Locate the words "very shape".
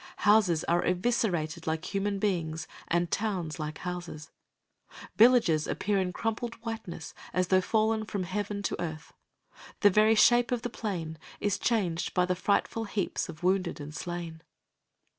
9.91-10.51